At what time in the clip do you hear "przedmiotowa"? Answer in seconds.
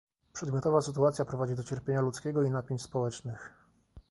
0.33-0.81